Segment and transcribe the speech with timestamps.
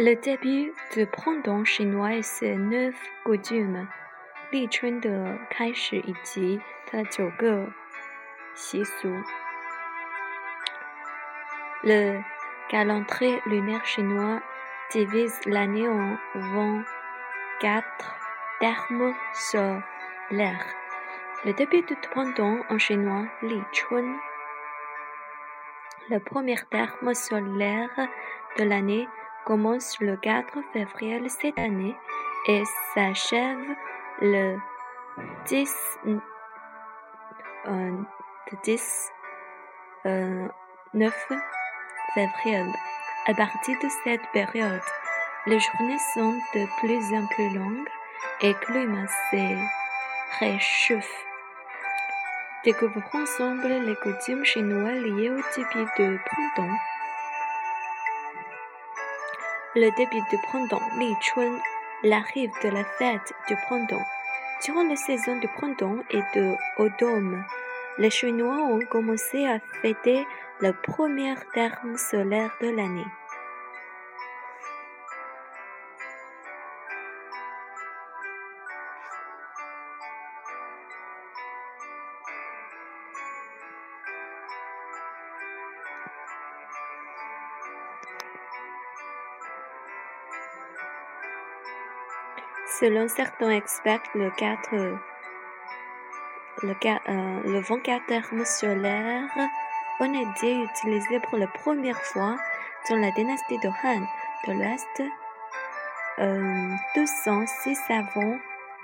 [0.00, 2.94] Le début du printemps chinois et ses neuf
[3.24, 3.88] coutumes,
[4.52, 5.36] Li Chun de
[11.82, 12.20] Le
[12.68, 14.40] calendrier lunaire chinois
[14.92, 17.84] divise l'année en 24
[18.60, 20.66] termes solaires.
[21.44, 24.16] Le début du printemps en chinois, Li Chun.
[26.08, 28.08] Le premier terme solaire
[28.58, 29.08] de l'année
[29.48, 31.96] commence le 4 février cette année
[32.48, 32.62] et
[32.92, 33.66] s'achève
[34.20, 34.58] le
[35.46, 35.98] 10,
[37.66, 37.92] euh,
[38.62, 39.10] 10
[40.04, 40.48] euh,
[40.92, 41.32] 9
[42.12, 42.62] février.
[43.26, 44.82] À partir de cette période,
[45.46, 47.88] les journées sont de plus en plus longues
[48.42, 49.56] et le climat se
[50.40, 51.24] réchauffe.
[52.64, 56.76] Découvrons ensemble les coutumes chinoises liées au début de printemps.
[59.74, 61.58] Le début du printemps, Li Chun,
[62.02, 64.04] l'arrivée de la fête du printemps.
[64.64, 67.44] Durant la saison du printemps et de automne,
[67.98, 70.26] les Chinois ont commencé à fêter
[70.60, 73.17] le premier terme solaire de l'année.
[92.70, 94.74] Selon certains experts, le 4,
[96.62, 99.24] le, euh, le 24 terme solaire
[100.52, 102.36] utilisé pour la première fois
[102.90, 104.06] dans la dynastie de Han
[104.46, 105.02] de l'Ouest
[106.18, 108.36] euh, 206 avant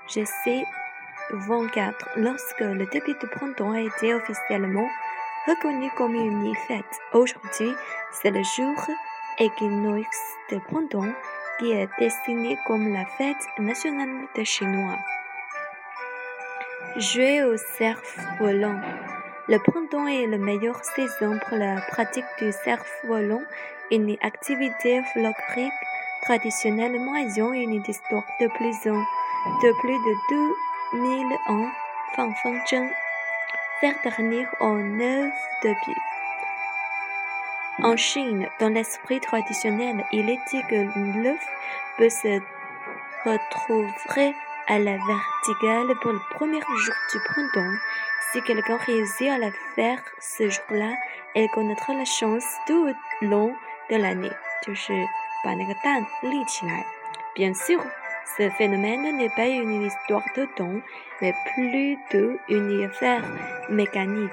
[0.08, 0.64] GC
[1.30, 4.88] 24, lorsque le début du printemps a été officiellement
[5.46, 6.84] reconnu comme une fête.
[7.12, 7.74] Aujourd'hui,
[8.12, 8.74] c'est le jour
[9.38, 11.12] équinoxe de printemps
[11.58, 14.98] qui est destiné comme la fête nationale des Chinois.
[16.96, 18.00] Jouer au cerf
[18.38, 18.80] volant.
[19.48, 23.42] Le printemps est la meilleure saison pour la pratique du surf volant,
[23.90, 25.72] une activité folklorique
[26.22, 30.14] traditionnellement ayant une histoire de plus, de, plus de
[30.94, 31.68] 2000 ans.
[32.16, 32.88] Fan Feng
[33.80, 36.13] faire dernier en neuf début.
[37.82, 41.40] En Chine, dans l'esprit traditionnel, il est dit que l'œuf
[41.98, 42.40] peut se
[43.24, 44.32] retrouver
[44.68, 47.74] à la verticale pour le premier jour du printemps.
[48.30, 50.94] Si quelqu'un réussit à la faire ce jour-là,
[51.34, 53.54] elle connaîtra la chance tout au long
[53.90, 54.32] de l'année.
[57.34, 57.84] Bien sûr,
[58.38, 60.80] ce phénomène n'est pas une histoire de temps,
[61.20, 63.24] mais plutôt une affaire
[63.68, 64.30] mécanique.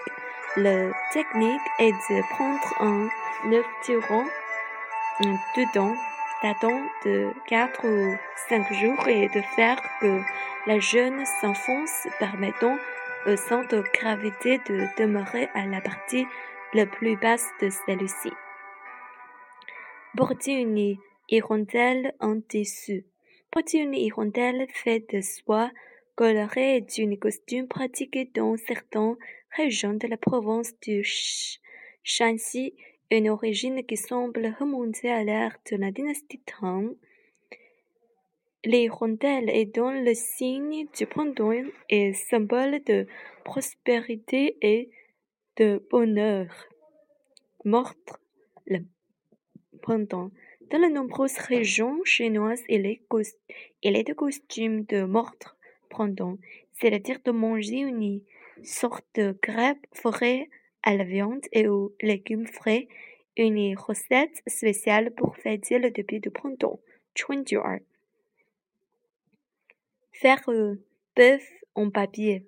[0.57, 3.07] La technique est de prendre un
[3.53, 4.25] œuf durant
[5.55, 5.95] dedans
[6.43, 8.17] datant de 4 ou
[8.49, 10.19] 5 jours et de faire que
[10.67, 12.75] la jeune s'enfonce permettant
[13.27, 16.25] au centre de gravité de demeurer à la partie
[16.73, 18.33] la plus basse de celle-ci.
[20.17, 20.97] Porter une
[21.29, 23.05] hirondelle en tissu.
[23.51, 25.71] Porter une hirondelle faite de soie
[26.21, 29.15] colorée est une costume pratiquée dans certaines
[29.57, 31.03] régions de la province du
[32.03, 32.75] Shanxi,
[33.09, 36.95] une origine qui semble remonter à l'ère de la dynastie Tang.
[38.63, 43.07] Les rondelles est dans le signe du printemps et symbole de
[43.43, 44.91] prospérité et
[45.57, 46.69] de bonheur.
[47.65, 48.21] Mortre
[48.67, 48.85] le
[49.81, 50.29] printemps.
[50.69, 53.01] Dans de nombreuses régions chinoises, il est,
[53.81, 55.57] il est de costume de mordre
[56.73, 58.21] c'est-à-dire de manger une
[58.63, 60.49] sorte de crêpe frais
[60.83, 62.87] à la viande et aux légumes frais,
[63.37, 66.79] une recette spéciale pour fêter le début du printemps.
[70.11, 70.77] Faire un
[71.15, 72.45] bœuf en papier.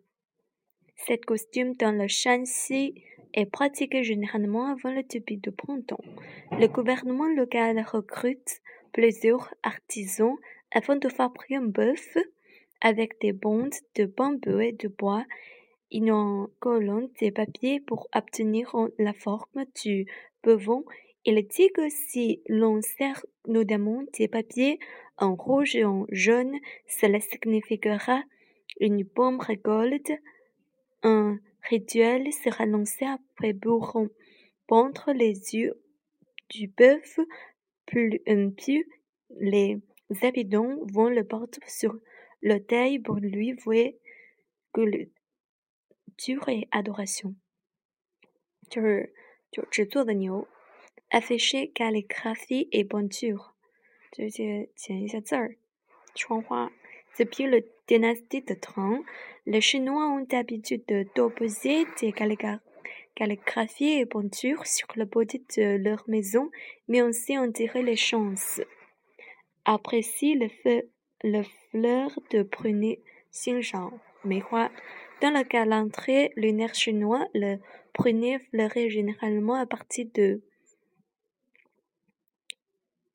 [0.95, 3.03] Cette costume dans le Shanxi
[3.33, 6.03] est pratiquée généralement avant le début du printemps.
[6.51, 8.61] Le gouvernement local recrute
[8.93, 10.35] plusieurs artisans
[10.71, 12.17] afin de fabriquer un bœuf
[12.83, 15.25] avec des bandes de bambou et de bois
[15.95, 20.05] en collant des papiers pour obtenir la forme du
[20.43, 20.67] bœuf.
[21.25, 24.79] Il dit que si l'on sert notamment des papiers
[25.17, 26.57] en rouge et en jaune,
[26.87, 28.21] cela signifiera
[28.79, 30.11] une bonne récolte.
[31.03, 31.39] Un
[31.69, 33.97] rituel sera lancé après pour
[34.67, 35.79] pendre les yeux
[36.49, 37.19] du bœuf,
[37.85, 38.21] puis
[39.39, 39.79] les
[40.21, 41.95] habitants vont le porter sur
[42.45, 43.97] le deuil pour lui vouait
[44.73, 47.35] culture et adoration.
[51.09, 53.55] Affiché calligraphie et peinture.
[57.17, 57.45] Depuis
[57.87, 59.01] dynastie de Tang,
[59.45, 60.83] les Chinois ont l'habitude
[61.15, 62.11] d'opposer des
[63.15, 66.51] calligraphies et peintures sur le body de leur maison,
[66.89, 68.59] mais aussi en tirer les chances.
[69.63, 70.89] Apprécie le feu
[71.23, 73.93] le fleur de prunier Xinjiang,
[75.21, 77.57] Dans le calendrier lunaire chinois, le
[77.93, 80.41] prunier fleurit généralement à partir de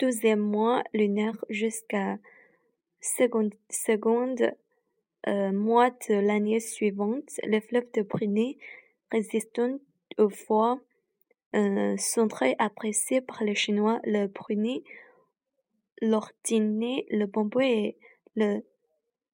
[0.01, 2.19] 12e mois lunaire jusqu'à
[3.01, 4.53] seconde, seconde
[5.27, 7.31] euh, mois de l'année suivante.
[7.45, 8.59] Les fleuves de prunier
[9.11, 9.79] résistant
[10.17, 10.79] au froid
[11.55, 14.01] euh, sont très appréciés par les Chinois.
[14.05, 14.85] Le prunier,
[16.01, 17.97] l'ordiné, le bambou et
[18.37, 18.61] le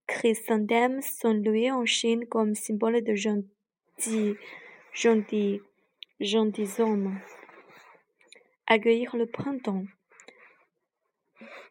[0.06, 4.34] chrysanthème sont loués en Chine comme symbole de gentil,
[4.92, 5.60] gentil,
[6.20, 7.20] gentilhomme.
[8.66, 9.84] Accueillir le printemps.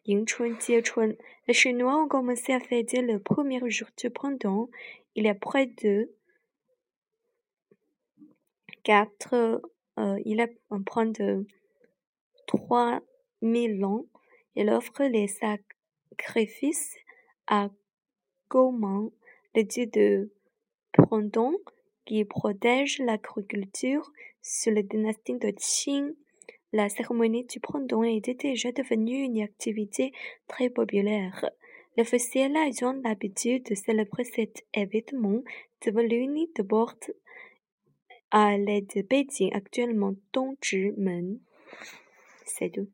[0.06, 4.68] Les Chinois ont commencé à fêter le premier jour du printemps
[5.14, 6.10] il y a près de
[8.82, 9.62] quatre,
[9.98, 10.48] euh, il a
[10.84, 11.46] près de
[12.46, 13.00] trois
[13.40, 14.04] mille ans.
[14.56, 16.96] Il offre les sacrifices
[17.46, 17.70] à
[18.50, 19.12] Gaumont,
[19.54, 20.32] le dieu de
[20.92, 21.54] printemps
[22.04, 24.10] qui protège l'agriculture
[24.42, 26.14] sous la dynastie de Qing.
[26.72, 30.12] La cérémonie du printemps était déjà devenue une activité
[30.48, 31.48] très populaire.
[31.96, 35.42] Les officiels ont l'habitude de célébrer cet événement
[35.84, 36.94] devant l'unité de bord
[38.32, 41.38] à l'aide de Beijing, actuellement Dongzhimen.
[42.44, 42.88] C'est tout.